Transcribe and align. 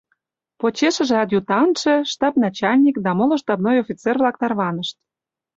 Почешыже 0.59 1.15
адъютантше, 1.23 1.95
штаб 2.11 2.33
начальник 2.45 2.95
да 3.05 3.11
моло 3.17 3.35
штабной 3.41 3.77
офицер-влак 3.83 4.35
тарванышт. 4.41 4.95